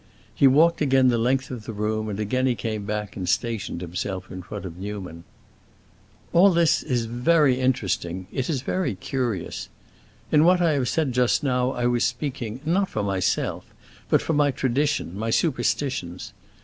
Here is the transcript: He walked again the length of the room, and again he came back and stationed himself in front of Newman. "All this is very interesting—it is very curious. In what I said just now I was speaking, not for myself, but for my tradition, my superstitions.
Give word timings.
He 0.33 0.47
walked 0.47 0.81
again 0.81 1.09
the 1.09 1.19
length 1.19 1.51
of 1.51 1.65
the 1.65 1.73
room, 1.73 2.09
and 2.09 2.19
again 2.19 2.47
he 2.47 2.55
came 2.55 2.85
back 2.85 3.15
and 3.15 3.29
stationed 3.29 3.81
himself 3.81 4.31
in 4.31 4.41
front 4.41 4.65
of 4.65 4.79
Newman. 4.79 5.25
"All 6.33 6.49
this 6.51 6.81
is 6.81 7.05
very 7.05 7.59
interesting—it 7.59 8.49
is 8.49 8.63
very 8.63 8.95
curious. 8.95 9.69
In 10.31 10.43
what 10.43 10.59
I 10.59 10.83
said 10.85 11.11
just 11.11 11.43
now 11.43 11.69
I 11.73 11.85
was 11.85 12.03
speaking, 12.03 12.61
not 12.65 12.89
for 12.89 13.03
myself, 13.03 13.63
but 14.09 14.23
for 14.23 14.33
my 14.33 14.49
tradition, 14.49 15.15
my 15.15 15.29
superstitions. 15.29 16.33